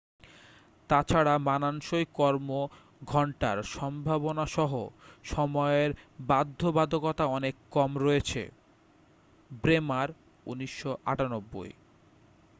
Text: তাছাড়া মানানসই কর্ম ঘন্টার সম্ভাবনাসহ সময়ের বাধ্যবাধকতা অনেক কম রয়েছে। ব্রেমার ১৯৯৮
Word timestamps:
তাছাড়া 0.89 1.33
মানানসই 1.47 2.05
কর্ম 2.13 2.49
ঘন্টার 3.07 3.57
সম্ভাবনাসহ 3.71 4.71
সময়ের 5.25 5.89
বাধ্যবাধকতা 6.27 7.25
অনেক 7.37 7.55
কম 7.71 7.91
রয়েছে। 7.97 8.41
ব্রেমার 9.61 10.07
১৯৯৮ 10.47 11.69